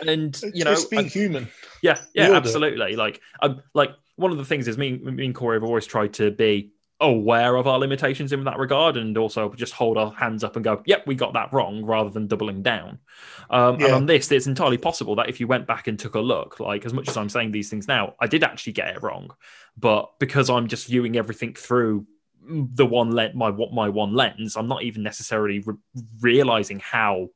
And 0.00 0.34
It's, 0.34 0.42
you 0.54 0.64
know, 0.64 0.72
it's 0.72 0.86
being 0.86 1.06
human. 1.06 1.48
yeah, 1.82 1.98
yeah, 2.14 2.32
absolutely. 2.32 2.96
Like, 2.96 3.20
um, 3.40 3.62
like 3.74 3.90
one 4.16 4.32
of 4.32 4.38
the 4.38 4.44
things 4.44 4.66
is 4.68 4.78
me, 4.78 4.98
me 4.98 5.26
and 5.26 5.34
Corey 5.34 5.56
have 5.56 5.64
always 5.64 5.86
tried 5.86 6.14
to 6.14 6.30
be 6.30 6.72
aware 7.00 7.56
of 7.56 7.66
our 7.66 7.78
limitations 7.80 8.32
in 8.32 8.44
that 8.44 8.58
regard, 8.58 8.96
and 8.96 9.18
also 9.18 9.52
just 9.54 9.72
hold 9.72 9.98
our 9.98 10.12
hands 10.12 10.44
up 10.44 10.54
and 10.56 10.64
go, 10.64 10.82
"Yep, 10.86 11.06
we 11.06 11.16
got 11.16 11.32
that 11.32 11.52
wrong," 11.52 11.84
rather 11.84 12.10
than 12.10 12.28
doubling 12.28 12.62
down. 12.62 13.00
Um, 13.50 13.74
And 13.74 13.92
on 13.92 14.06
this, 14.06 14.30
it's 14.30 14.46
entirely 14.46 14.78
possible 14.78 15.16
that 15.16 15.28
if 15.28 15.40
you 15.40 15.48
went 15.48 15.66
back 15.66 15.88
and 15.88 15.98
took 15.98 16.14
a 16.14 16.20
look, 16.20 16.60
like 16.60 16.86
as 16.86 16.92
much 16.94 17.08
as 17.08 17.16
I'm 17.16 17.28
saying 17.28 17.50
these 17.50 17.70
things 17.70 17.88
now, 17.88 18.14
I 18.20 18.28
did 18.28 18.44
actually 18.44 18.74
get 18.74 18.94
it 18.94 19.02
wrong, 19.02 19.34
but 19.76 20.18
because 20.20 20.48
I'm 20.48 20.68
just 20.68 20.86
viewing 20.86 21.16
everything 21.16 21.54
through 21.54 22.06
the 22.48 22.86
one 22.86 23.12
lens, 23.12 23.34
my 23.34 23.50
my 23.50 23.88
one 23.88 24.14
lens, 24.14 24.56
I'm 24.56 24.68
not 24.68 24.82
even 24.82 25.02
necessarily 25.02 25.60
re- 25.60 25.74
realizing 26.20 26.80
how 26.80 27.28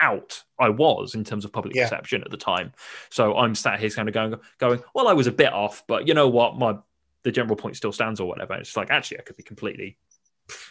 out 0.00 0.42
I 0.58 0.68
was 0.68 1.14
in 1.14 1.24
terms 1.24 1.44
of 1.44 1.52
public 1.52 1.74
Yeah. 1.74 1.84
perception 1.84 2.22
at 2.22 2.30
the 2.30 2.36
time. 2.36 2.72
So 3.10 3.36
I'm 3.36 3.54
sat 3.54 3.80
here 3.80 3.88
kind 3.90 4.08
of 4.08 4.14
going, 4.14 4.34
going, 4.58 4.82
well, 4.94 5.08
I 5.08 5.14
was 5.14 5.26
a 5.26 5.32
bit 5.32 5.52
off, 5.52 5.84
but 5.86 6.06
you 6.06 6.14
know 6.14 6.28
what, 6.28 6.56
my 6.58 6.76
the 7.22 7.32
general 7.32 7.56
point 7.56 7.76
still 7.76 7.92
stands 7.92 8.20
or 8.20 8.28
whatever. 8.28 8.54
It's 8.54 8.76
like 8.76 8.90
actually 8.90 9.18
I 9.18 9.22
could 9.22 9.36
be 9.36 9.42
completely 9.42 9.96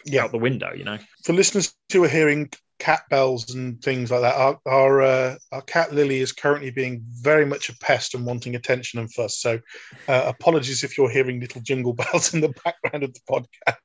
Yeah. 0.04 0.24
out 0.24 0.30
the 0.30 0.38
window, 0.38 0.72
you 0.72 0.84
know. 0.84 0.98
For 1.24 1.32
listeners 1.32 1.74
who 1.92 2.02
are 2.04 2.08
hearing 2.08 2.50
cat 2.78 3.02
bells 3.10 3.54
and 3.54 3.80
things 3.82 4.10
like 4.10 4.22
that, 4.22 4.36
our 4.36 4.58
our, 4.66 5.02
uh, 5.02 5.36
our 5.52 5.62
cat 5.62 5.94
Lily 5.94 6.20
is 6.20 6.32
currently 6.32 6.70
being 6.70 7.02
very 7.08 7.46
much 7.46 7.68
a 7.68 7.76
pest 7.78 8.14
and 8.14 8.26
wanting 8.26 8.54
attention 8.54 8.98
and 8.98 9.12
fuss. 9.12 9.38
So, 9.38 9.60
uh, 10.08 10.22
apologies 10.26 10.84
if 10.84 10.96
you're 10.96 11.10
hearing 11.10 11.40
little 11.40 11.60
jingle 11.60 11.92
bells 11.94 12.34
in 12.34 12.40
the 12.40 12.54
background 12.64 13.04
of 13.04 13.14
the 13.14 13.20
podcast. 13.28 13.76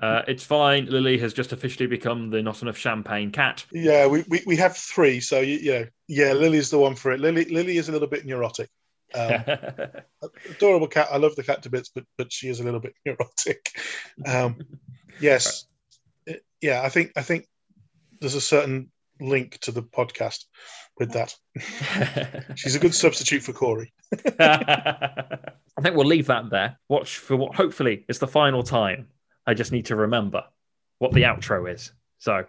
Uh, 0.00 0.22
it's 0.26 0.42
fine. 0.42 0.86
Lily 0.86 1.16
has 1.18 1.32
just 1.32 1.52
officially 1.52 1.86
become 1.86 2.30
the 2.30 2.42
not 2.42 2.60
enough 2.60 2.76
champagne 2.76 3.30
cat. 3.30 3.64
Yeah, 3.70 4.08
we, 4.08 4.24
we, 4.28 4.42
we 4.44 4.56
have 4.56 4.76
three, 4.76 5.20
so 5.20 5.40
you, 5.40 5.58
you 5.58 5.72
know, 5.72 5.86
yeah, 6.08 6.32
Lily's 6.32 6.70
the 6.70 6.78
one 6.78 6.96
for 6.96 7.12
it. 7.12 7.20
Lily 7.20 7.44
Lily 7.44 7.76
is 7.76 7.88
a 7.88 7.92
little 7.92 8.08
bit 8.08 8.26
neurotic. 8.26 8.68
Um, 9.14 9.44
adorable 10.50 10.88
cat. 10.88 11.08
I 11.12 11.18
love 11.18 11.36
the 11.36 11.44
cat 11.44 11.62
to 11.62 11.70
bits, 11.70 11.90
but 11.94 12.04
but 12.18 12.32
she 12.32 12.48
is 12.48 12.58
a 12.60 12.64
little 12.64 12.80
bit 12.80 12.94
neurotic. 13.06 13.70
Um, 14.26 14.58
yes, 15.20 15.46
right. 15.46 15.71
Yeah. 16.62 16.82
I 16.82 16.88
think 16.88 17.12
I 17.16 17.22
think 17.22 17.46
there's 18.20 18.34
a 18.34 18.40
certain 18.40 18.90
link 19.20 19.58
to 19.60 19.72
the 19.72 19.82
podcast 19.82 20.44
with 20.98 21.12
that. 21.12 21.34
She's 22.56 22.74
a 22.74 22.78
good 22.78 22.94
substitute 22.94 23.42
for 23.42 23.52
Corey. 23.52 23.92
I 24.38 25.80
think 25.80 25.96
we'll 25.96 26.06
leave 26.06 26.26
that 26.26 26.50
there. 26.50 26.78
Watch 26.88 27.18
for 27.18 27.36
what 27.36 27.54
hopefully 27.54 28.04
is 28.08 28.18
the 28.18 28.26
final 28.26 28.62
time. 28.62 29.08
I 29.46 29.54
just 29.54 29.72
need 29.72 29.86
to 29.86 29.96
remember 29.96 30.44
what 30.98 31.12
the 31.12 31.22
outro 31.22 31.72
is. 31.72 31.92
So 32.18 32.44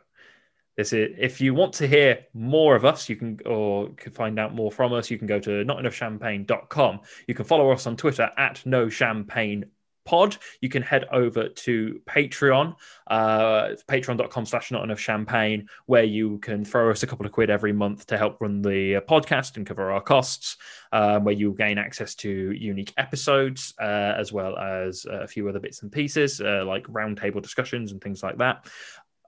this 0.77 0.93
is 0.93 1.15
if 1.17 1.41
you 1.41 1.53
want 1.53 1.73
to 1.73 1.87
hear 1.87 2.25
more 2.33 2.75
of 2.75 2.85
us, 2.85 3.09
you 3.09 3.15
can 3.15 3.39
or 3.45 3.89
can 3.95 4.11
find 4.11 4.39
out 4.39 4.53
more 4.53 4.71
from 4.71 4.93
us, 4.93 5.09
you 5.09 5.17
can 5.17 5.27
go 5.27 5.39
to 5.39 5.49
notenoughchampagne.com. 5.49 6.99
You 7.27 7.33
can 7.33 7.45
follow 7.45 7.71
us 7.71 7.87
on 7.87 7.95
Twitter 7.95 8.29
at 8.37 8.63
no 8.65 8.89
champagne 8.89 9.65
pod, 10.05 10.37
you 10.61 10.69
can 10.69 10.81
head 10.81 11.05
over 11.11 11.49
to 11.49 12.01
Patreon, 12.05 12.75
uh, 13.07 13.69
patreon.com 13.87 14.45
slash 14.45 14.71
not 14.71 14.83
enough 14.83 14.99
champagne, 14.99 15.67
where 15.85 16.03
you 16.03 16.39
can 16.39 16.65
throw 16.65 16.91
us 16.91 17.03
a 17.03 17.07
couple 17.07 17.25
of 17.25 17.31
quid 17.31 17.49
every 17.49 17.73
month 17.73 18.05
to 18.07 18.17
help 18.17 18.39
run 18.41 18.61
the 18.61 18.97
uh, 18.97 19.01
podcast 19.01 19.57
and 19.57 19.65
cover 19.65 19.91
our 19.91 20.01
costs, 20.01 20.57
um, 20.91 21.23
where 21.23 21.35
you 21.35 21.53
gain 21.57 21.77
access 21.77 22.15
to 22.15 22.29
unique 22.29 22.93
episodes, 22.97 23.73
uh, 23.79 24.13
as 24.17 24.31
well 24.31 24.57
as 24.57 25.05
a 25.09 25.27
few 25.27 25.47
other 25.49 25.59
bits 25.59 25.81
and 25.83 25.91
pieces, 25.91 26.41
uh, 26.41 26.63
like 26.65 26.85
roundtable 26.87 27.41
discussions 27.41 27.91
and 27.91 28.01
things 28.01 28.23
like 28.23 28.37
that. 28.37 28.67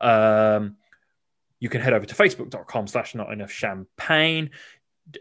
Um, 0.02 0.78
you 1.60 1.70
can 1.70 1.82
head 1.82 1.94
over 1.94 2.06
to 2.06 2.16
facebook.com 2.16 2.88
slash 2.88 3.16
not 3.16 3.32
enough 3.32 3.52
champagne. 3.52 4.52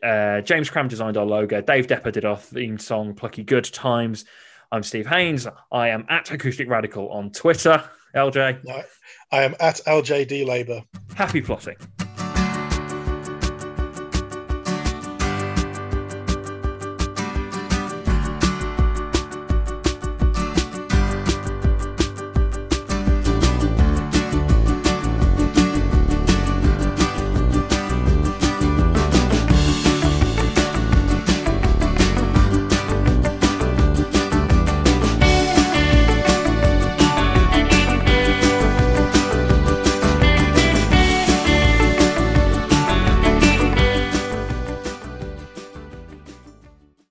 Uh, 0.02 0.40
James 0.40 0.70
Cram 0.70 0.88
designed 0.88 1.16
our 1.16 1.26
logo. 1.26 1.60
Dave 1.60 1.86
Depper 1.86 2.10
did 2.10 2.24
our 2.24 2.36
theme 2.36 2.78
song, 2.78 3.14
Plucky 3.14 3.44
Good 3.44 3.64
Times. 3.64 4.24
I'm 4.74 4.82
Steve 4.82 5.06
Haynes. 5.06 5.46
I 5.70 5.90
am 5.90 6.04
at 6.08 6.32
Acoustic 6.32 6.68
Radical 6.68 7.08
on 7.10 7.30
Twitter. 7.30 7.80
LJ. 8.16 8.84
I 9.30 9.44
am 9.44 9.54
at 9.60 9.76
LJD 9.86 10.44
Labour. 10.44 10.82
Happy 11.14 11.40
plotting. 11.40 11.76